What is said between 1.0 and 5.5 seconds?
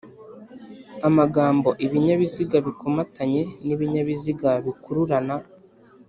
Amagambo "ibinyabiziga bikomatanye n’ibinyabiziga bikururana"